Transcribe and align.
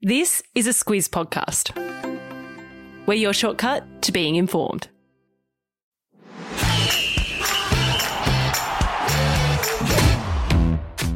This 0.00 0.44
is 0.54 0.68
a 0.68 0.70
Squiz 0.70 1.08
podcast. 1.08 1.74
We're 3.06 3.14
your 3.14 3.32
shortcut 3.32 4.00
to 4.02 4.12
being 4.12 4.36
informed. 4.36 4.86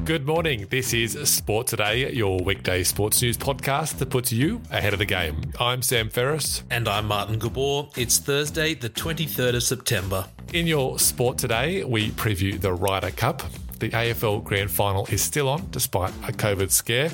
Good 0.04 0.26
morning. 0.26 0.66
This 0.68 0.92
is 0.92 1.16
Sport 1.30 1.68
Today, 1.68 2.12
your 2.12 2.40
weekday 2.40 2.82
sports 2.82 3.22
news 3.22 3.38
podcast 3.38 3.98
that 3.98 4.10
puts 4.10 4.32
you 4.32 4.60
ahead 4.72 4.92
of 4.92 4.98
the 4.98 5.06
game. 5.06 5.40
I'm 5.60 5.80
Sam 5.80 6.10
Ferris. 6.10 6.64
And 6.68 6.88
I'm 6.88 7.06
Martin 7.06 7.38
Gabor. 7.38 7.88
It's 7.96 8.18
Thursday, 8.18 8.74
the 8.74 8.90
23rd 8.90 9.54
of 9.54 9.62
September. 9.62 10.26
In 10.52 10.66
your 10.66 10.98
Sport 10.98 11.38
Today, 11.38 11.84
we 11.84 12.10
preview 12.10 12.60
the 12.60 12.72
Ryder 12.72 13.12
Cup. 13.12 13.44
The 13.82 13.90
AFL 13.90 14.44
Grand 14.44 14.70
Final 14.70 15.06
is 15.06 15.22
still 15.22 15.48
on 15.48 15.66
despite 15.72 16.12
a 16.28 16.30
COVID 16.30 16.70
scare. 16.70 17.08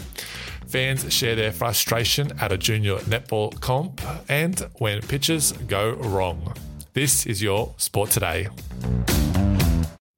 Fans 0.67 1.11
share 1.11 1.35
their 1.35 1.51
frustration 1.51 2.31
at 2.43 2.53
a 2.53 2.59
junior 2.59 2.99
netball 2.99 3.59
comp 3.59 4.03
and 4.29 4.61
when 4.75 5.01
pitches 5.01 5.53
go 5.67 5.93
wrong. 5.93 6.53
This 6.93 7.25
is 7.25 7.43
your 7.43 7.73
Sport 7.79 8.11
Today. 8.11 8.49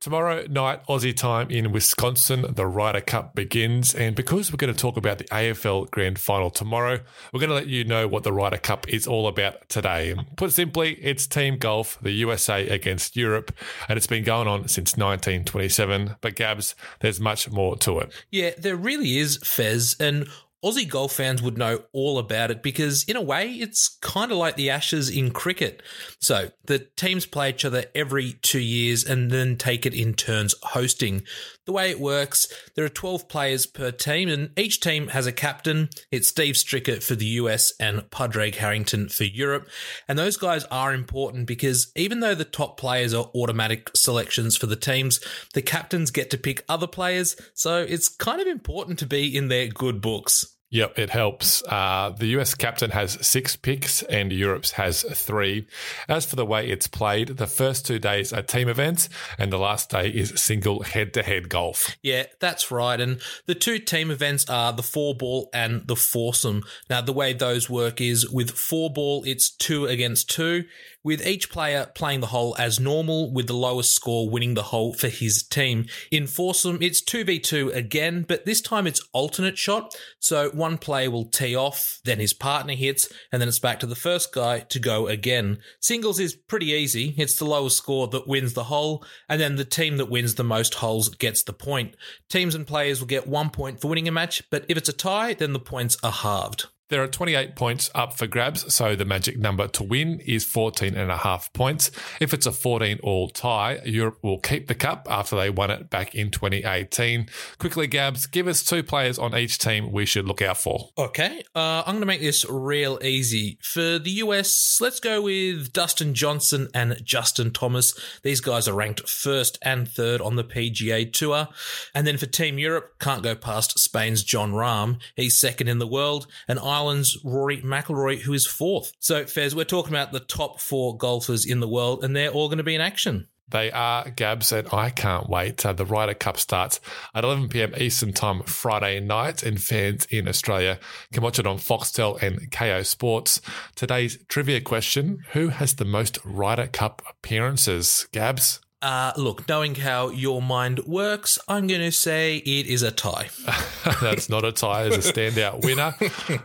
Tomorrow 0.01 0.47
night, 0.49 0.83
Aussie 0.87 1.15
time 1.15 1.51
in 1.51 1.73
Wisconsin, 1.73 2.47
the 2.55 2.67
Ryder 2.67 3.03
Cup 3.03 3.35
begins. 3.35 3.95
And 3.95 4.17
because 4.17 4.51
we're 4.51 4.57
going 4.57 4.73
to 4.73 4.81
talk 4.81 4.97
about 4.97 5.19
the 5.19 5.25
AFL 5.25 5.91
Grand 5.91 6.19
Final 6.19 6.49
tomorrow, 6.49 7.01
we're 7.35 7.41
going 7.41 7.51
to 7.51 7.55
let 7.55 7.67
you 7.67 7.85
know 7.85 8.09
what 8.09 8.23
the 8.23 8.33
Ryder 8.33 8.57
Cup 8.57 8.89
is 8.89 9.07
all 9.07 9.29
about 9.29 9.69
today. 9.69 10.17
Put 10.37 10.55
simply, 10.55 10.95
it's 11.03 11.27
team 11.27 11.59
golf, 11.59 11.99
the 12.01 12.13
USA 12.13 12.67
against 12.67 13.15
Europe, 13.15 13.53
and 13.91 13.99
it's 13.99 14.07
been 14.07 14.25
going 14.25 14.49
on 14.49 14.69
since 14.69 14.97
1927. 14.97 16.17
But 16.23 16.35
Gabs, 16.35 16.75
there's 17.01 17.21
much 17.21 17.51
more 17.51 17.77
to 17.77 17.99
it. 17.99 18.11
Yeah, 18.31 18.53
there 18.57 18.77
really 18.77 19.19
is, 19.19 19.37
Fez. 19.37 19.97
And 20.01 20.27
Aussie 20.63 20.89
golf 20.89 21.13
fans 21.13 21.41
would 21.41 21.57
know 21.57 21.85
all 21.93 22.19
about 22.19 22.51
it 22.51 22.63
because, 22.63 23.05
in 23.05 23.17
a 23.17 23.23
way, 23.23 23.53
it's 23.53 23.97
kind 24.03 24.31
of 24.31 24.37
like 24.37 24.57
the 24.57 24.69
Ashes 24.69 25.09
in 25.09 25.31
cricket. 25.31 25.83
So 26.19 26.51
the 26.67 26.81
teams 26.81 27.25
play 27.25 27.51
each 27.51 27.65
other 27.65 27.87
every 27.95 28.35
two 28.43 28.61
years 28.61 29.03
and 29.03 29.31
then 29.31 29.57
take 29.57 29.87
it 29.87 29.95
in 29.95 30.13
turns 30.13 30.55
hosting. 30.63 31.23
The 31.65 31.73
way 31.73 31.91
it 31.91 32.01
works, 32.01 32.47
there 32.75 32.85
are 32.85 32.91
12 32.91 33.29
players 33.29 33.65
per 33.65 33.91
team, 33.91 34.29
and 34.29 34.51
each 34.59 34.81
team 34.81 35.09
has 35.09 35.27
a 35.27 35.33
captain. 35.33 35.89
It's 36.11 36.29
Steve 36.29 36.57
Stricker 36.57 37.03
for 37.03 37.15
the 37.15 37.27
US 37.27 37.73
and 37.81 38.11
Padraig 38.11 38.57
Harrington 38.57 39.09
for 39.09 39.25
Europe. 39.25 39.69
And 40.09 40.19
those 40.19 40.37
guys 40.37 40.65
are 40.65 40.93
important 40.93 41.47
because 41.47 41.91
even 41.97 42.21
though 42.21 42.35
the 42.35 42.45
top 42.45 42.77
players 42.77 43.15
are 43.15 43.31
automatic 43.35 43.91
selections 43.95 44.57
for 44.57 44.67
the 44.67 44.77
teams, 44.77 45.21
the 45.55 45.63
captains 45.63 46.11
get 46.11 46.29
to 46.31 46.39
pick 46.39 46.65
other 46.69 46.87
players. 46.87 47.37
So 47.55 47.83
it's 47.83 48.09
kind 48.09 48.41
of 48.41 48.47
important 48.47 48.99
to 48.99 49.07
be 49.07 49.35
in 49.35 49.49
their 49.49 49.69
good 49.69 50.01
books. 50.01 50.50
Yep, 50.71 51.01
it 51.01 51.11
helps. 51.11 51.65
Uh, 51.67 52.15
the 52.17 52.29
US 52.39 52.55
captain 52.55 52.91
has 52.91 53.19
six 53.27 53.57
picks 53.57 54.03
and 54.05 54.33
Europe's 54.33 54.73
has 54.73 55.03
three. 55.03 55.67
As 56.09 56.25
for 56.25 56.37
the 56.37 56.47
way 56.47 56.69
it's 56.69 56.87
played, 56.87 57.39
the 57.39 57.49
first 57.49 57.85
two 57.85 57.99
days 57.99 58.33
are 58.33 58.43
team 58.43 58.69
events 58.69 59.09
and 59.37 59.53
the 59.53 59.59
last 59.59 59.91
day 59.91 60.09
is 60.09 60.33
single 60.41 60.83
head 60.83 61.13
to 61.15 61.25
head 61.25 61.49
golf. 61.49 61.97
Yeah, 62.03 62.27
that's 62.39 62.71
right. 62.71 63.01
And 63.01 63.21
the 63.47 63.57
two 63.57 63.81
team 63.81 64.13
events 64.13 64.49
are 64.49 64.73
the 64.73 64.85
four 64.85 65.17
ball 65.17 65.51
and 65.53 65.89
the 65.89 65.97
foursome. 65.97 66.63
Now, 66.89 67.01
the 67.01 67.13
way 67.13 67.33
those 67.33 67.69
work 67.69 68.01
is 68.01 68.31
with 68.31 68.53
four 68.53 68.93
ball, 68.93 69.25
it's 69.27 69.51
two 69.51 69.87
against 69.87 70.31
two 70.31 70.65
with 71.03 71.27
each 71.27 71.51
player 71.51 71.91
playing 71.95 72.21
the 72.21 72.29
hole 72.29 72.55
as 72.59 72.79
normal, 72.79 73.33
with 73.33 73.47
the 73.47 73.55
lowest 73.55 73.95
score 73.95 74.29
winning 74.29 74.55
the 74.55 74.65
hole 74.65 74.93
for 74.93 75.09
his 75.09 75.43
team. 75.43 75.87
In 76.11 76.27
foursome, 76.27 76.79
it's 76.81 77.03
2v2 77.03 77.75
again, 77.75 78.25
but 78.29 78.45
this 78.45 78.61
time 78.61 78.87
it's 78.87 79.07
alternate 79.13 79.59
shot. 79.59 79.95
So 80.19 80.51
one 80.51 80.79
player 80.79 81.11
will 81.11 81.25
tee 81.25 81.57
off, 81.57 82.01
then 82.05 82.19
his 82.19 82.33
partner 82.33 82.75
hits, 82.75 83.09
and 83.33 83.41
then 83.41 83.49
it's 83.49 83.59
back 83.59 83.81
to 83.81 83.87
the 83.87 83.95
first 83.95 84.33
guy 84.33 84.61
to 84.61 84.79
go 84.79 85.09
again. 85.09 85.59
Singles 85.81 86.21
is 86.21 86.35
pretty 86.35 86.67
easy. 86.67 87.15
It's 87.17 87.37
the 87.37 87.45
lowest 87.45 87.79
score 87.79 88.09
that 88.09 88.29
wins 88.29 88.53
the 88.53 88.65
hole, 88.65 89.05
and 89.29 89.41
then 89.41 89.57
the 89.57 89.65
team 89.65 89.97
that 89.97 90.11
wins 90.11 90.35
the 90.35 90.45
most 90.45 90.75
holes 90.75 91.09
gets 91.09 91.43
the 91.43 91.53
point. 91.53 91.97
Teams 92.29 92.55
and 92.55 92.67
players 92.67 93.01
will 93.01 93.07
get 93.07 93.27
one 93.27 93.51
point 93.51 93.81
for 93.81 93.89
winning 93.89 94.09
a 94.09 94.13
match, 94.13 94.43
but 94.51 94.65
if 94.69 94.77
it's 94.77 94.89
a 94.89 94.93
tie, 94.93 95.35
then 95.35 95.53
the 95.53 95.59
points 95.59 95.97
are 96.03 96.13
halved. 96.13 96.67
There 96.91 97.03
are 97.03 97.07
28 97.07 97.55
points 97.55 97.89
up 97.95 98.19
for 98.19 98.27
grabs, 98.27 98.75
so 98.75 98.97
the 98.97 99.05
magic 99.05 99.39
number 99.39 99.69
to 99.69 99.85
win 99.85 100.19
is 100.27 100.45
14 100.45 100.97
and 100.97 101.11
a 101.11 101.19
half 101.19 101.53
points. 101.53 101.93
If 102.21 102.35
it's 102.35 102.47
a 102.47 102.53
14 102.53 102.99
all 103.05 103.29
tie, 103.29 103.81
Europe 103.85 104.19
will 104.23 104.41
keep 104.41 104.67
the 104.67 104.75
cup 104.75 105.07
after 105.09 105.37
they 105.37 105.51
won 105.51 105.71
it 105.71 105.89
back 105.89 106.17
in 106.17 106.33
2018. 106.33 107.29
Quickly, 107.59 107.87
Gabs, 107.87 108.27
give 108.27 108.49
us 108.49 108.65
two 108.65 108.83
players 108.83 109.21
on 109.21 109.37
each 109.37 109.59
team 109.59 109.93
we 109.93 110.05
should 110.05 110.27
look 110.27 110.43
out 110.43 110.57
for. 110.57 110.91
Okay, 110.99 111.45
uh, 111.55 111.85
I'm 111.87 111.95
going 111.95 112.01
to 112.01 112.07
make 112.07 112.21
this 112.21 112.45
real 112.49 112.99
easy. 113.03 113.59
For 113.63 114.01
the 114.01 114.11
US, 114.23 114.81
let's 114.81 114.99
go 114.99 115.23
with 115.23 115.73
Dustin 115.73 116.13
Johnson 116.13 116.69
and 116.75 117.01
Justin 117.05 117.53
Thomas. 117.53 117.95
These 118.25 118.41
guys 118.41 118.67
are 118.67 118.75
ranked 118.75 119.09
first 119.09 119.59
and 119.63 119.89
third 119.89 120.21
on 120.21 120.35
the 120.35 120.45
PGA 120.45 121.13
Tour. 121.13 121.47
And 121.95 122.05
then 122.05 122.19
for 122.19 122.27
Team 122.27 122.59
Europe, 122.59 122.99
can't 122.99 123.23
go 123.23 123.37
past 123.37 123.79
Spain's 123.79 124.25
Jon 124.25 124.53
Rahm. 124.53 124.99
He's 125.15 125.39
second 125.39 125.69
in 125.69 125.79
the 125.79 125.87
world, 125.87 126.27
and 126.49 126.59
Ireland's 126.81 127.19
Rory 127.23 127.59
McIlroy, 127.59 128.21
who 128.21 128.33
is 128.33 128.47
fourth. 128.47 128.95
So, 129.01 129.27
Fez, 129.27 129.55
we're 129.55 129.65
talking 129.65 129.93
about 129.93 130.13
the 130.13 130.21
top 130.21 130.63
four 130.63 130.97
golfers 130.97 131.45
in 131.45 131.61
the 131.61 131.69
world, 131.69 132.03
and 132.03 132.17
they're 132.17 132.31
all 132.31 132.49
going 132.49 132.57
to 132.57 132.65
be 132.65 132.75
in 132.75 132.81
action. 132.81 133.29
They 133.51 133.71
are 133.71 134.09
Gabs, 134.09 134.51
and 134.51 134.67
I 134.73 134.89
can't 134.89 135.29
wait. 135.29 135.67
Uh, 135.67 135.75
the 135.75 135.85
Ryder 135.85 136.15
Cup 136.15 136.39
starts 136.39 136.81
at 137.15 137.23
11 137.23 137.51
p.m. 137.51 137.75
Eastern 137.77 138.15
Time 138.15 138.43
Friday 138.45 138.99
night, 138.99 139.43
and 139.43 139.63
fans 139.63 140.07
in 140.07 140.27
Australia 140.27 140.79
can 141.13 141.23
watch 141.23 141.39
it 141.39 141.47
on 141.47 141.59
Foxtel 141.59 142.23
and 142.23 142.51
Kayo 142.51 142.87
Sports. 142.87 143.43
Today's 143.75 144.17
trivia 144.29 144.63
question 144.63 145.19
Who 145.33 145.49
has 145.49 145.75
the 145.75 145.85
most 145.85 146.19
Ryder 146.25 146.69
Cup 146.69 147.03
appearances? 147.11 148.09
Gabs? 148.11 148.61
Uh, 148.83 149.13
look, 149.17 149.47
knowing 149.47 149.75
how 149.75 150.09
your 150.09 150.41
mind 150.41 150.81
works, 150.87 151.39
I'm 151.49 151.67
going 151.67 151.83
to 151.83 151.93
say 151.93 152.39
it 152.39 152.67
is 152.67 152.83
a 152.83 152.91
tie. 152.91 153.29
That's 154.01 154.31
not 154.31 154.45
a 154.45 154.53
tie. 154.53 154.85
It's 154.85 155.07
a 155.07 155.13
standout 155.13 155.63
winner. 155.63 155.95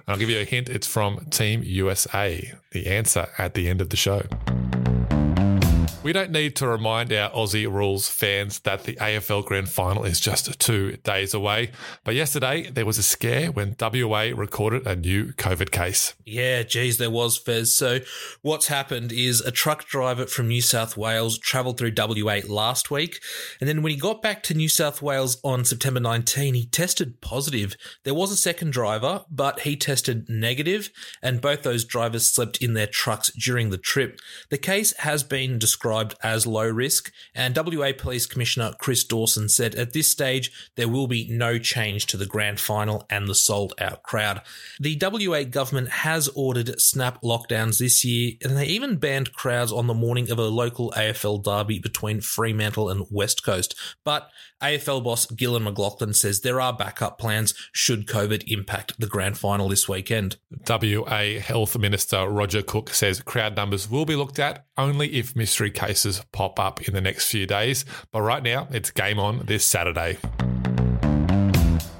I'll 0.07 0.17
give 0.17 0.29
you 0.29 0.39
a 0.39 0.43
hint. 0.43 0.67
It's 0.67 0.87
from 0.87 1.25
Team 1.29 1.61
USA. 1.63 2.53
The 2.71 2.87
answer 2.87 3.27
at 3.37 3.53
the 3.53 3.69
end 3.69 3.79
of 3.79 3.89
the 3.89 3.97
show. 3.97 4.23
We 6.05 6.13
don't 6.13 6.29
need 6.29 6.55
to 6.57 6.67
remind 6.67 7.11
our 7.11 7.31
Aussie 7.31 7.67
rules 7.67 8.07
fans 8.07 8.59
that 8.59 8.83
the 8.83 8.93
AFL 8.97 9.43
Grand 9.43 9.69
Final 9.69 10.03
is 10.03 10.19
just 10.19 10.59
two 10.59 10.97
days 10.97 11.33
away. 11.33 11.71
But 12.03 12.13
yesterday, 12.13 12.69
there 12.69 12.85
was 12.85 12.99
a 12.99 13.01
scare 13.01 13.51
when 13.51 13.75
WA 13.81 14.29
recorded 14.35 14.85
a 14.85 14.95
new 14.95 15.33
COVID 15.33 15.71
case. 15.71 16.13
Yeah, 16.23 16.61
geez, 16.61 16.99
there 16.99 17.09
was, 17.09 17.39
Fez. 17.39 17.75
So, 17.75 18.01
what's 18.43 18.67
happened 18.67 19.11
is 19.11 19.41
a 19.41 19.49
truck 19.49 19.85
driver 19.85 20.27
from 20.27 20.47
New 20.47 20.61
South 20.61 20.95
Wales 20.95 21.39
travelled 21.39 21.79
through 21.79 21.93
WA 21.97 22.41
last 22.47 22.91
week. 22.91 23.19
And 23.59 23.67
then 23.67 23.81
when 23.81 23.91
he 23.91 23.97
got 23.97 24.21
back 24.21 24.43
to 24.43 24.53
New 24.53 24.69
South 24.69 25.01
Wales 25.01 25.39
on 25.43 25.65
September 25.65 25.99
19, 25.99 26.53
he 26.53 26.67
tested 26.67 27.19
positive. 27.19 27.75
There 28.03 28.13
was 28.13 28.31
a 28.31 28.37
second 28.37 28.73
driver, 28.73 29.25
but 29.31 29.61
he 29.61 29.75
tested 29.75 30.29
negative, 30.29 30.91
and 31.23 31.41
both 31.41 31.63
those 31.63 31.83
drivers 31.83 32.29
slept 32.29 32.57
in 32.57 32.75
their 32.75 32.85
trucks 32.85 33.31
during 33.31 33.71
the 33.71 33.79
trip. 33.79 34.19
The 34.51 34.59
case 34.59 34.95
has 34.97 35.23
been 35.23 35.57
described 35.57 35.94
as 36.23 36.45
low 36.47 36.67
risk, 36.67 37.11
and 37.33 37.55
WA 37.55 37.91
Police 37.97 38.25
Commissioner 38.25 38.73
Chris 38.79 39.03
Dawson 39.03 39.49
said 39.49 39.75
at 39.75 39.93
this 39.93 40.07
stage 40.07 40.51
there 40.75 40.89
will 40.89 41.07
be 41.07 41.27
no 41.29 41.57
change 41.57 42.05
to 42.07 42.17
the 42.17 42.25
grand 42.25 42.59
final 42.59 43.05
and 43.09 43.27
the 43.27 43.35
sold 43.35 43.73
out 43.79 44.03
crowd. 44.03 44.41
The 44.79 44.99
WA 45.01 45.43
government 45.43 45.89
has 45.89 46.27
ordered 46.29 46.79
snap 46.81 47.21
lockdowns 47.21 47.79
this 47.79 48.03
year, 48.03 48.33
and 48.43 48.57
they 48.57 48.65
even 48.65 48.97
banned 48.97 49.33
crowds 49.33 49.71
on 49.71 49.87
the 49.87 49.93
morning 49.93 50.29
of 50.31 50.39
a 50.39 50.43
local 50.43 50.91
AFL 50.91 51.43
derby 51.43 51.79
between 51.79 52.21
Fremantle 52.21 52.89
and 52.89 53.05
West 53.09 53.43
Coast. 53.43 53.75
But 54.03 54.29
AFL 54.61 55.03
boss 55.03 55.25
Gillon 55.27 55.63
McLachlan 55.63 56.15
says 56.15 56.41
there 56.41 56.61
are 56.61 56.73
backup 56.73 57.19
plans 57.19 57.53
should 57.71 58.07
COVID 58.07 58.43
impact 58.47 58.99
the 58.99 59.07
grand 59.07 59.37
final 59.37 59.69
this 59.69 59.87
weekend. 59.87 60.37
WA 60.67 61.39
Health 61.39 61.77
Minister 61.77 62.27
Roger 62.27 62.61
Cook 62.61 62.89
says 62.89 63.21
crowd 63.21 63.55
numbers 63.55 63.89
will 63.89 64.05
be 64.05 64.15
looked 64.15 64.39
at 64.39 64.65
only 64.77 65.13
if 65.13 65.35
mystery 65.35 65.71
cases 65.71 65.84
pop 66.31 66.59
up 66.59 66.81
in 66.87 66.93
the 66.93 67.01
next 67.01 67.29
few 67.29 67.45
days. 67.45 67.85
But 68.11 68.21
right 68.21 68.43
now, 68.43 68.67
it's 68.71 68.91
game 68.91 69.19
on 69.19 69.45
this 69.45 69.65
Saturday. 69.65 70.17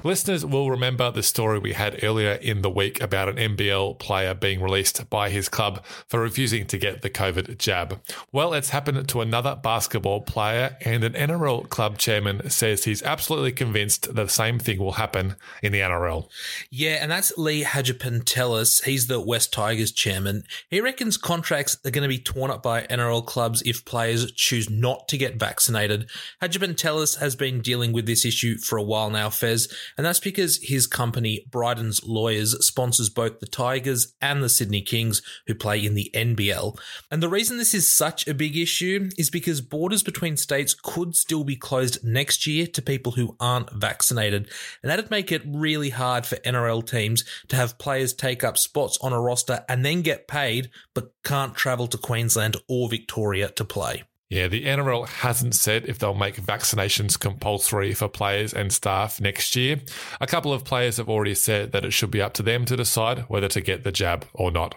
Listeners 0.06 0.46
will 0.46 0.70
remember 0.70 1.10
the 1.10 1.24
story 1.24 1.58
we 1.58 1.72
had 1.72 2.04
earlier 2.04 2.34
in 2.34 2.62
the 2.62 2.70
week 2.70 3.02
about 3.02 3.28
an 3.28 3.56
NBL 3.56 3.98
player 3.98 4.34
being 4.34 4.60
released 4.60 5.10
by 5.10 5.30
his 5.30 5.48
club 5.48 5.84
for 6.06 6.20
refusing 6.20 6.64
to 6.68 6.78
get 6.78 7.02
the 7.02 7.10
COVID 7.10 7.58
jab. 7.58 8.00
Well, 8.30 8.54
it's 8.54 8.70
happened 8.70 9.08
to 9.08 9.20
another 9.20 9.58
basketball 9.60 10.20
player, 10.20 10.76
and 10.82 11.02
an 11.02 11.14
NRL 11.14 11.68
club 11.70 11.98
chairman 11.98 12.48
says 12.50 12.84
he's 12.84 13.02
absolutely 13.02 13.50
convinced 13.50 14.14
the 14.14 14.28
same 14.28 14.60
thing 14.60 14.78
will 14.78 14.92
happen 14.92 15.34
in 15.60 15.72
the 15.72 15.80
NRL. 15.80 16.28
Yeah, 16.70 16.98
and 17.02 17.10
that's 17.10 17.36
Lee 17.36 17.64
Hagipantelis. 17.64 18.84
He's 18.84 19.08
the 19.08 19.18
West 19.18 19.52
Tigers 19.52 19.90
chairman. 19.90 20.44
He 20.70 20.80
reckons 20.80 21.16
contracts 21.16 21.78
are 21.84 21.90
going 21.90 22.02
to 22.02 22.08
be 22.08 22.20
torn 22.20 22.52
up 22.52 22.62
by 22.62 22.82
NRL 22.82 23.26
clubs 23.26 23.60
if 23.62 23.84
players 23.84 24.30
choose 24.30 24.70
not 24.70 25.08
to 25.08 25.18
get 25.18 25.34
vaccinated. 25.34 26.08
Hagipantelis 26.40 27.18
has 27.18 27.34
been 27.34 27.60
dealing 27.60 27.92
with 27.92 28.06
this 28.06 28.24
issue 28.24 28.56
for 28.58 28.78
a 28.78 28.84
while 28.84 29.10
now, 29.10 29.30
Fez, 29.30 29.66
and 29.96 30.04
that's 30.04 30.20
because 30.20 30.58
his 30.62 30.86
company, 30.86 31.46
Bryden's 31.50 32.04
Lawyers, 32.04 32.66
sponsors 32.66 33.08
both 33.08 33.40
the 33.40 33.46
Tigers 33.46 34.14
and 34.20 34.42
the 34.42 34.48
Sydney 34.48 34.82
Kings, 34.82 35.22
who 35.46 35.54
play 35.54 35.84
in 35.84 35.94
the 35.94 36.10
NBL. 36.14 36.78
And 37.10 37.22
the 37.22 37.28
reason 37.28 37.56
this 37.56 37.74
is 37.74 37.90
such 37.90 38.26
a 38.28 38.34
big 38.34 38.56
issue 38.56 39.08
is 39.16 39.30
because 39.30 39.60
borders 39.60 40.02
between 40.02 40.36
states 40.36 40.74
could 40.74 41.16
still 41.16 41.44
be 41.44 41.56
closed 41.56 42.04
next 42.04 42.46
year 42.46 42.66
to 42.66 42.82
people 42.82 43.12
who 43.12 43.36
aren't 43.40 43.72
vaccinated, 43.72 44.50
and 44.82 44.90
that'd 44.90 45.10
make 45.10 45.32
it 45.32 45.42
really 45.46 45.90
hard 45.90 46.26
for 46.26 46.36
NRL 46.36 46.86
teams 46.86 47.24
to 47.48 47.56
have 47.56 47.78
players 47.78 48.12
take 48.12 48.44
up 48.44 48.58
spots 48.58 48.98
on 49.00 49.12
a 49.12 49.20
roster 49.20 49.64
and 49.68 49.84
then 49.84 50.02
get 50.02 50.28
paid, 50.28 50.70
but 50.94 51.12
can't 51.24 51.54
travel 51.54 51.86
to 51.88 51.98
Queensland 51.98 52.56
or 52.68 52.88
Victoria 52.88 53.48
to 53.50 53.64
play. 53.64 54.04
Yeah, 54.28 54.48
the 54.48 54.64
NRL 54.64 55.06
hasn't 55.06 55.54
said 55.54 55.84
if 55.86 56.00
they'll 56.00 56.12
make 56.12 56.34
vaccinations 56.42 57.18
compulsory 57.18 57.94
for 57.94 58.08
players 58.08 58.52
and 58.52 58.72
staff 58.72 59.20
next 59.20 59.54
year. 59.54 59.80
A 60.20 60.26
couple 60.26 60.52
of 60.52 60.64
players 60.64 60.96
have 60.96 61.08
already 61.08 61.36
said 61.36 61.70
that 61.70 61.84
it 61.84 61.92
should 61.92 62.10
be 62.10 62.20
up 62.20 62.32
to 62.34 62.42
them 62.42 62.64
to 62.64 62.76
decide 62.76 63.20
whether 63.28 63.46
to 63.46 63.60
get 63.60 63.84
the 63.84 63.92
jab 63.92 64.26
or 64.34 64.50
not. 64.50 64.74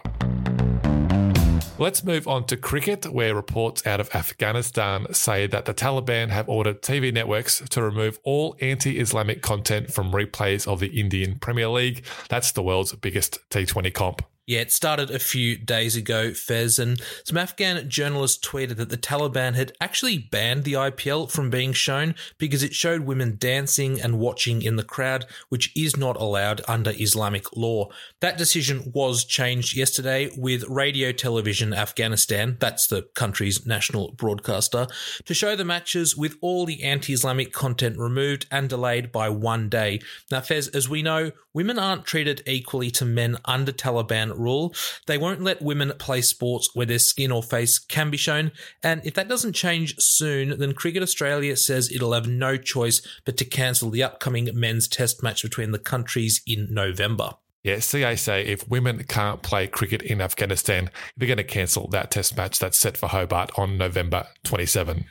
Let's 1.78 2.04
move 2.04 2.28
on 2.28 2.46
to 2.46 2.56
cricket, 2.56 3.06
where 3.06 3.34
reports 3.34 3.84
out 3.86 3.98
of 3.98 4.14
Afghanistan 4.14 5.12
say 5.12 5.48
that 5.48 5.64
the 5.64 5.74
Taliban 5.74 6.28
have 6.28 6.48
ordered 6.48 6.82
TV 6.82 7.12
networks 7.12 7.60
to 7.70 7.82
remove 7.82 8.20
all 8.22 8.54
anti 8.60 9.00
Islamic 9.00 9.42
content 9.42 9.90
from 9.90 10.12
replays 10.12 10.68
of 10.68 10.78
the 10.78 11.00
Indian 11.00 11.40
Premier 11.40 11.68
League. 11.68 12.04
That's 12.28 12.52
the 12.52 12.62
world's 12.62 12.92
biggest 12.92 13.38
T20 13.50 13.92
comp. 13.94 14.29
Yeah, 14.50 14.62
it 14.62 14.72
started 14.72 15.12
a 15.12 15.20
few 15.20 15.56
days 15.56 15.94
ago, 15.94 16.34
Fez, 16.34 16.80
and 16.80 17.00
some 17.22 17.36
Afghan 17.36 17.88
journalists 17.88 18.44
tweeted 18.44 18.78
that 18.78 18.88
the 18.88 18.96
Taliban 18.96 19.54
had 19.54 19.70
actually 19.80 20.18
banned 20.18 20.64
the 20.64 20.72
IPL 20.72 21.30
from 21.30 21.50
being 21.50 21.72
shown 21.72 22.16
because 22.36 22.64
it 22.64 22.74
showed 22.74 23.02
women 23.02 23.36
dancing 23.38 24.00
and 24.00 24.18
watching 24.18 24.60
in 24.60 24.74
the 24.74 24.82
crowd, 24.82 25.24
which 25.50 25.70
is 25.76 25.96
not 25.96 26.16
allowed 26.16 26.62
under 26.66 26.92
Islamic 26.98 27.56
law. 27.56 27.90
That 28.18 28.38
decision 28.38 28.90
was 28.92 29.24
changed 29.24 29.76
yesterday 29.76 30.32
with 30.36 30.64
Radio 30.64 31.12
Television 31.12 31.72
Afghanistan, 31.72 32.56
that's 32.58 32.88
the 32.88 33.02
country's 33.14 33.64
national 33.64 34.10
broadcaster, 34.14 34.88
to 35.26 35.32
show 35.32 35.54
the 35.54 35.64
matches 35.64 36.16
with 36.16 36.36
all 36.40 36.66
the 36.66 36.82
anti 36.82 37.12
Islamic 37.12 37.52
content 37.52 37.96
removed 37.98 38.46
and 38.50 38.68
delayed 38.68 39.12
by 39.12 39.28
one 39.28 39.68
day. 39.68 40.00
Now, 40.28 40.40
Fez, 40.40 40.66
as 40.66 40.88
we 40.88 41.02
know, 41.02 41.30
women 41.54 41.78
aren't 41.78 42.04
treated 42.04 42.42
equally 42.46 42.90
to 42.90 43.04
men 43.04 43.36
under 43.44 43.70
Taliban 43.70 44.39
rule. 44.40 44.74
They 45.06 45.18
won't 45.18 45.42
let 45.42 45.62
women 45.62 45.92
play 45.98 46.22
sports 46.22 46.70
where 46.74 46.86
their 46.86 46.98
skin 46.98 47.30
or 47.30 47.42
face 47.42 47.78
can 47.78 48.10
be 48.10 48.16
shown. 48.16 48.52
And 48.82 49.00
if 49.04 49.14
that 49.14 49.28
doesn't 49.28 49.52
change 49.52 49.98
soon, 49.98 50.58
then 50.58 50.74
Cricket 50.74 51.02
Australia 51.02 51.56
says 51.56 51.92
it'll 51.92 52.12
have 52.12 52.26
no 52.26 52.56
choice 52.56 53.02
but 53.24 53.36
to 53.36 53.44
cancel 53.44 53.90
the 53.90 54.02
upcoming 54.02 54.48
men's 54.54 54.88
test 54.88 55.22
match 55.22 55.42
between 55.42 55.72
the 55.72 55.78
countries 55.78 56.42
in 56.46 56.68
November. 56.70 57.34
Yeah, 57.62 57.80
CA 57.80 58.16
say 58.16 58.46
if 58.46 58.66
women 58.68 59.04
can't 59.04 59.42
play 59.42 59.66
cricket 59.66 60.00
in 60.00 60.22
Afghanistan, 60.22 60.90
they're 61.16 61.28
going 61.28 61.36
to 61.36 61.44
cancel 61.44 61.88
that 61.88 62.10
test 62.10 62.36
match 62.36 62.58
that's 62.58 62.78
set 62.78 62.96
for 62.96 63.08
Hobart 63.08 63.50
on 63.58 63.76
November 63.76 64.26
27. 64.44 65.04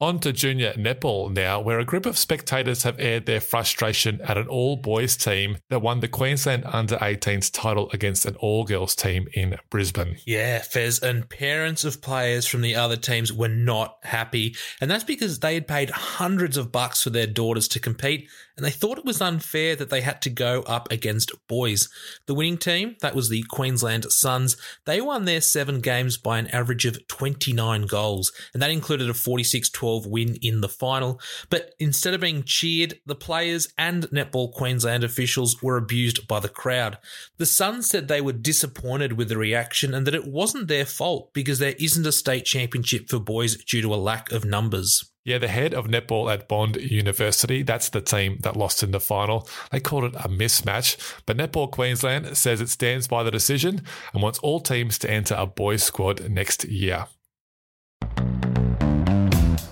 On 0.00 0.20
to 0.20 0.32
junior 0.32 0.72
netball 0.74 1.28
now, 1.28 1.60
where 1.60 1.80
a 1.80 1.84
group 1.84 2.06
of 2.06 2.16
spectators 2.16 2.84
have 2.84 3.00
aired 3.00 3.26
their 3.26 3.40
frustration 3.40 4.20
at 4.20 4.38
an 4.38 4.46
all 4.46 4.76
boys 4.76 5.16
team 5.16 5.58
that 5.70 5.82
won 5.82 5.98
the 5.98 6.06
Queensland 6.06 6.62
under 6.66 6.96
18s 6.98 7.50
title 7.52 7.90
against 7.92 8.24
an 8.24 8.36
all 8.36 8.62
girls 8.64 8.94
team 8.94 9.26
in 9.32 9.56
Brisbane. 9.70 10.16
Yeah, 10.24 10.60
Fez, 10.60 11.00
and 11.00 11.28
parents 11.28 11.84
of 11.84 12.00
players 12.00 12.46
from 12.46 12.60
the 12.60 12.76
other 12.76 12.96
teams 12.96 13.32
were 13.32 13.48
not 13.48 13.98
happy. 14.04 14.54
And 14.80 14.88
that's 14.88 15.02
because 15.02 15.40
they 15.40 15.54
had 15.54 15.66
paid 15.66 15.90
hundreds 15.90 16.56
of 16.56 16.70
bucks 16.70 17.02
for 17.02 17.10
their 17.10 17.26
daughters 17.26 17.66
to 17.66 17.80
compete 17.80 18.28
and 18.58 18.66
they 18.66 18.70
thought 18.70 18.98
it 18.98 19.04
was 19.04 19.22
unfair 19.22 19.76
that 19.76 19.88
they 19.88 20.00
had 20.00 20.20
to 20.20 20.30
go 20.30 20.62
up 20.62 20.90
against 20.90 21.30
boys. 21.46 21.88
The 22.26 22.34
winning 22.34 22.58
team, 22.58 22.96
that 23.00 23.14
was 23.14 23.28
the 23.28 23.44
Queensland 23.44 24.10
Suns, 24.10 24.56
they 24.84 25.00
won 25.00 25.26
their 25.26 25.40
seven 25.40 25.80
games 25.80 26.16
by 26.16 26.40
an 26.40 26.48
average 26.48 26.84
of 26.84 27.06
29 27.06 27.82
goals, 27.82 28.32
and 28.52 28.60
that 28.60 28.72
included 28.72 29.08
a 29.08 29.14
46 29.14 29.70
12 29.70 29.87
win 30.06 30.36
in 30.42 30.60
the 30.60 30.68
final. 30.68 31.20
But 31.50 31.74
instead 31.78 32.14
of 32.14 32.20
being 32.20 32.42
cheered, 32.44 33.00
the 33.06 33.14
players 33.14 33.68
and 33.78 34.04
Netball 34.10 34.52
Queensland 34.52 35.04
officials 35.04 35.62
were 35.62 35.76
abused 35.76 36.28
by 36.28 36.40
the 36.40 36.48
crowd. 36.48 36.98
The 37.38 37.46
Suns 37.46 37.88
said 37.88 38.08
they 38.08 38.20
were 38.20 38.32
disappointed 38.32 39.14
with 39.14 39.28
the 39.28 39.38
reaction 39.38 39.94
and 39.94 40.06
that 40.06 40.14
it 40.14 40.26
wasn't 40.26 40.68
their 40.68 40.86
fault 40.86 41.32
because 41.32 41.58
there 41.58 41.74
isn't 41.78 42.06
a 42.06 42.12
state 42.12 42.44
championship 42.44 43.08
for 43.08 43.18
boys 43.18 43.56
due 43.64 43.82
to 43.82 43.94
a 43.94 43.96
lack 43.96 44.32
of 44.32 44.44
numbers. 44.44 45.04
Yeah, 45.28 45.36
the 45.36 45.48
head 45.48 45.74
of 45.74 45.88
netball 45.88 46.32
at 46.32 46.48
Bond 46.48 46.76
University, 46.76 47.62
that's 47.62 47.90
the 47.90 48.00
team 48.00 48.38
that 48.44 48.56
lost 48.56 48.82
in 48.82 48.92
the 48.92 48.98
final. 48.98 49.46
They 49.70 49.78
called 49.78 50.04
it 50.04 50.14
a 50.14 50.26
mismatch, 50.26 50.96
but 51.26 51.36
Netball 51.36 51.70
Queensland 51.70 52.34
says 52.34 52.62
it 52.62 52.70
stands 52.70 53.06
by 53.06 53.22
the 53.22 53.30
decision 53.30 53.82
and 54.14 54.22
wants 54.22 54.38
all 54.38 54.58
teams 54.58 54.98
to 55.00 55.10
enter 55.10 55.34
a 55.34 55.44
boys 55.44 55.82
squad 55.82 56.30
next 56.30 56.64
year. 56.64 57.08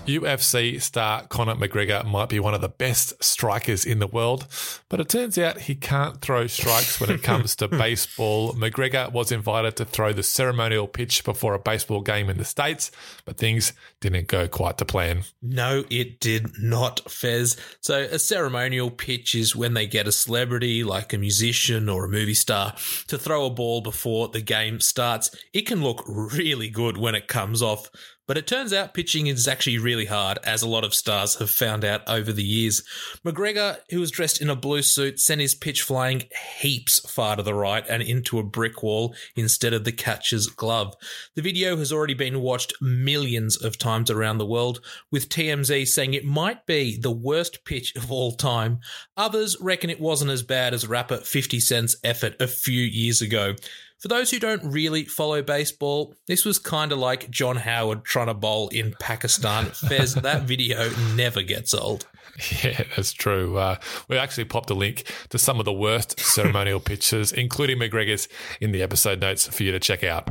UFC 0.07 0.81
star 0.81 1.25
Conor 1.27 1.55
McGregor 1.55 2.05
might 2.05 2.29
be 2.29 2.39
one 2.39 2.53
of 2.53 2.61
the 2.61 2.69
best 2.69 3.21
strikers 3.23 3.85
in 3.85 3.99
the 3.99 4.07
world, 4.07 4.47
but 4.89 4.99
it 4.99 5.09
turns 5.09 5.37
out 5.37 5.61
he 5.61 5.75
can't 5.75 6.21
throw 6.21 6.47
strikes 6.47 6.99
when 6.99 7.09
it 7.09 7.23
comes 7.23 7.55
to 7.57 7.67
baseball. 7.67 8.53
McGregor 8.53 9.11
was 9.11 9.31
invited 9.31 9.75
to 9.77 9.85
throw 9.85 10.13
the 10.13 10.23
ceremonial 10.23 10.87
pitch 10.87 11.23
before 11.23 11.53
a 11.53 11.59
baseball 11.59 12.01
game 12.01 12.29
in 12.29 12.37
the 12.37 12.45
States, 12.45 12.91
but 13.25 13.37
things 13.37 13.73
didn't 14.01 14.27
go 14.27 14.47
quite 14.47 14.77
to 14.77 14.85
plan. 14.85 15.23
No, 15.41 15.83
it 15.89 16.19
did 16.19 16.51
not, 16.59 17.11
Fez. 17.11 17.57
So, 17.81 17.99
a 17.99 18.19
ceremonial 18.19 18.89
pitch 18.89 19.35
is 19.35 19.55
when 19.55 19.73
they 19.73 19.87
get 19.87 20.07
a 20.07 20.11
celebrity 20.11 20.83
like 20.83 21.13
a 21.13 21.17
musician 21.17 21.89
or 21.89 22.05
a 22.05 22.09
movie 22.09 22.33
star 22.33 22.73
to 23.07 23.17
throw 23.17 23.45
a 23.45 23.49
ball 23.49 23.81
before 23.81 24.29
the 24.29 24.41
game 24.41 24.79
starts. 24.79 25.29
It 25.53 25.67
can 25.67 25.81
look 25.81 26.03
really 26.07 26.69
good 26.69 26.97
when 26.97 27.15
it 27.15 27.27
comes 27.27 27.61
off. 27.61 27.89
But 28.27 28.37
it 28.37 28.45
turns 28.45 28.73
out 28.73 28.93
pitching 28.93 29.27
is 29.27 29.47
actually 29.47 29.77
really 29.77 30.05
hard, 30.05 30.37
as 30.43 30.61
a 30.61 30.67
lot 30.67 30.83
of 30.83 30.93
stars 30.93 31.35
have 31.35 31.49
found 31.49 31.85
out 31.85 32.01
over 32.07 32.33
the 32.33 32.43
years. 32.43 32.83
McGregor, 33.25 33.77
who 33.89 34.01
was 34.01 34.11
dressed 34.11 34.41
in 34.41 34.49
a 34.49 34.55
blue 34.55 34.81
suit, 34.81 35.19
sent 35.19 35.39
his 35.39 35.55
pitch 35.55 35.81
flying 35.81 36.23
heaps 36.59 36.99
far 37.09 37.37
to 37.37 37.43
the 37.43 37.53
right 37.53 37.85
and 37.89 38.03
into 38.03 38.37
a 38.37 38.43
brick 38.43 38.83
wall 38.83 39.15
instead 39.35 39.73
of 39.73 39.85
the 39.85 39.93
catcher's 39.93 40.47
glove. 40.47 40.93
The 41.35 41.41
video 41.41 41.77
has 41.77 41.93
already 41.93 42.13
been 42.13 42.41
watched 42.41 42.73
millions 42.81 43.55
of 43.55 43.77
times 43.77 44.11
around 44.11 44.37
the 44.39 44.45
world, 44.45 44.81
with 45.09 45.29
TMZ 45.29 45.87
saying 45.87 46.13
it 46.13 46.25
might 46.25 46.65
be 46.65 46.97
the 46.99 47.11
worst 47.11 47.63
pitch 47.63 47.95
of 47.95 48.11
all 48.11 48.33
time. 48.33 48.79
Others 49.15 49.57
reckon 49.61 49.89
it 49.89 50.01
wasn't 50.01 50.31
as 50.31 50.43
bad 50.43 50.73
as 50.73 50.85
rapper 50.85 51.17
50 51.17 51.61
Cent's 51.61 51.95
effort 52.03 52.35
a 52.41 52.47
few 52.47 52.81
years 52.81 53.21
ago. 53.21 53.55
For 53.99 54.09
those 54.09 54.29
who 54.29 54.37
don't 54.39 54.63
really 54.63 55.05
follow 55.05 55.41
baseball, 55.41 56.13
this 56.27 56.45
was 56.45 56.59
kind 56.59 56.91
of 56.91 56.99
like 56.99 57.31
John 57.31 57.55
Howard 57.55 58.05
trying 58.05 58.27
to 58.27 58.35
bowl 58.35 58.67
in 58.69 58.93
Pakistan. 58.99 59.65
Fez, 59.65 60.13
that 60.13 60.43
video 60.43 60.91
never 61.15 61.41
gets 61.41 61.73
old. 61.73 62.07
Yeah, 62.63 62.83
that's 62.95 63.13
true. 63.13 63.57
Uh, 63.57 63.77
we 64.09 64.15
actually 64.15 64.45
popped 64.45 64.69
a 64.69 64.75
link 64.75 65.11
to 65.29 65.39
some 65.39 65.57
of 65.57 65.65
the 65.65 65.73
worst 65.73 66.19
ceremonial 66.19 66.79
pictures, 66.91 67.31
including 67.31 67.79
McGregor's, 67.79 68.27
in 68.61 68.71
the 68.71 68.83
episode 68.83 69.19
notes 69.21 69.47
for 69.47 69.63
you 69.63 69.71
to 69.71 69.79
check 69.79 70.03
out. 70.03 70.29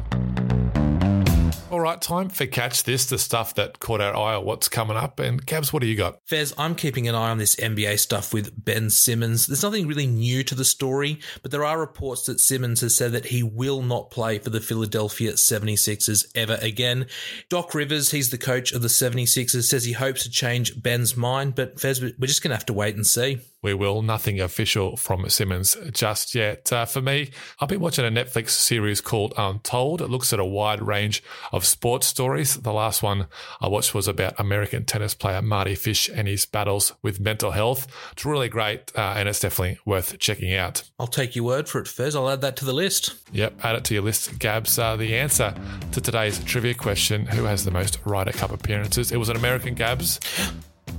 Right, 1.86 2.02
time 2.02 2.30
for 2.30 2.46
Catch 2.46 2.82
This, 2.82 3.06
the 3.06 3.16
stuff 3.16 3.54
that 3.54 3.78
caught 3.78 4.00
our 4.00 4.16
eye 4.16 4.34
or 4.34 4.42
what's 4.42 4.68
coming 4.68 4.96
up. 4.96 5.20
And 5.20 5.46
Gabs, 5.46 5.72
what 5.72 5.82
do 5.82 5.86
you 5.86 5.94
got? 5.94 6.18
Fez, 6.24 6.52
I'm 6.58 6.74
keeping 6.74 7.06
an 7.06 7.14
eye 7.14 7.30
on 7.30 7.38
this 7.38 7.54
NBA 7.54 8.00
stuff 8.00 8.34
with 8.34 8.64
Ben 8.64 8.90
Simmons. 8.90 9.46
There's 9.46 9.62
nothing 9.62 9.86
really 9.86 10.08
new 10.08 10.42
to 10.42 10.56
the 10.56 10.64
story, 10.64 11.20
but 11.42 11.52
there 11.52 11.64
are 11.64 11.78
reports 11.78 12.26
that 12.26 12.40
Simmons 12.40 12.80
has 12.80 12.96
said 12.96 13.12
that 13.12 13.26
he 13.26 13.44
will 13.44 13.82
not 13.82 14.10
play 14.10 14.40
for 14.40 14.50
the 14.50 14.60
Philadelphia 14.60 15.34
76ers 15.34 16.26
ever 16.34 16.58
again. 16.60 17.06
Doc 17.50 17.72
Rivers, 17.72 18.10
he's 18.10 18.30
the 18.30 18.36
coach 18.36 18.72
of 18.72 18.82
the 18.82 18.88
76ers, 18.88 19.62
says 19.62 19.84
he 19.84 19.92
hopes 19.92 20.24
to 20.24 20.30
change 20.30 20.82
Ben's 20.82 21.16
mind, 21.16 21.54
but 21.54 21.78
Fez, 21.78 22.02
we're 22.02 22.26
just 22.26 22.42
going 22.42 22.50
to 22.50 22.56
have 22.56 22.66
to 22.66 22.72
wait 22.72 22.96
and 22.96 23.06
see 23.06 23.38
we 23.62 23.74
will. 23.74 24.02
Nothing 24.02 24.40
official 24.40 24.96
from 24.96 25.28
Simmons 25.28 25.76
just 25.92 26.34
yet. 26.34 26.72
Uh, 26.72 26.84
for 26.84 27.00
me, 27.00 27.30
I've 27.60 27.68
been 27.68 27.80
watching 27.80 28.04
a 28.04 28.10
Netflix 28.10 28.50
series 28.50 29.00
called 29.00 29.34
Untold. 29.36 30.00
It 30.00 30.08
looks 30.08 30.32
at 30.32 30.38
a 30.38 30.44
wide 30.44 30.82
range 30.82 31.22
of 31.52 31.64
sports 31.64 32.06
stories. 32.06 32.56
The 32.56 32.72
last 32.72 33.02
one 33.02 33.26
I 33.60 33.68
watched 33.68 33.94
was 33.94 34.08
about 34.08 34.38
American 34.38 34.84
tennis 34.84 35.14
player 35.14 35.42
Mardy 35.42 35.74
Fish 35.74 36.08
and 36.08 36.28
his 36.28 36.46
battles 36.46 36.92
with 37.02 37.20
mental 37.20 37.50
health. 37.50 37.86
It's 38.12 38.24
really 38.24 38.48
great 38.48 38.92
uh, 38.96 39.14
and 39.16 39.28
it's 39.28 39.40
definitely 39.40 39.78
worth 39.84 40.18
checking 40.18 40.54
out. 40.54 40.82
I'll 40.98 41.06
take 41.06 41.34
your 41.34 41.44
word 41.44 41.68
for 41.68 41.80
it, 41.80 41.88
Fez. 41.88 42.14
I'll 42.14 42.30
add 42.30 42.42
that 42.42 42.56
to 42.56 42.64
the 42.64 42.74
list. 42.74 43.16
Yep, 43.32 43.64
add 43.64 43.76
it 43.76 43.84
to 43.84 43.94
your 43.94 44.02
list, 44.02 44.38
Gabs. 44.38 44.78
Uh, 44.78 44.96
the 44.96 45.16
answer 45.16 45.54
to 45.92 46.00
today's 46.00 46.38
trivia 46.44 46.74
question 46.74 47.26
who 47.26 47.44
has 47.44 47.64
the 47.64 47.70
most 47.70 47.98
Ryder 48.04 48.32
Cup 48.32 48.52
appearances? 48.52 49.12
It 49.12 49.16
was 49.16 49.28
an 49.28 49.36
American 49.36 49.74
Gabs. 49.74 50.20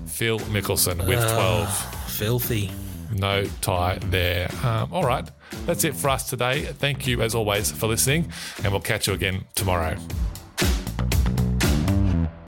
Phil 0.07 0.39
Mickelson 0.39 1.05
with 1.07 1.19
uh, 1.19 1.35
12 1.35 2.11
filthy. 2.11 2.71
No 3.13 3.45
tie 3.61 3.99
there. 4.05 4.49
Um, 4.63 4.91
all 4.91 5.05
right. 5.05 5.29
That's 5.65 5.83
it 5.83 5.95
for 5.95 6.09
us 6.09 6.29
today. 6.29 6.63
Thank 6.65 7.07
you, 7.07 7.21
as 7.21 7.33
always, 7.35 7.71
for 7.71 7.87
listening, 7.87 8.31
and 8.63 8.71
we'll 8.71 8.81
catch 8.81 9.07
you 9.07 9.13
again 9.13 9.45
tomorrow. 9.55 9.95